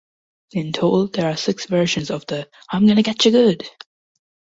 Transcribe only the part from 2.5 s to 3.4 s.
I'm Gonna Getcha